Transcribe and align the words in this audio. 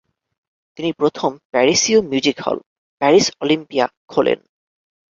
তিনি 0.77 0.89
প্রথম 0.93 1.31
প্যারিসীয় 1.51 1.99
মিউজিক 2.01 2.37
হল: 2.45 2.57
প্যারিস 3.01 3.25
অলিম্পিয়া 3.41 3.85
খোলেন। 4.11 4.39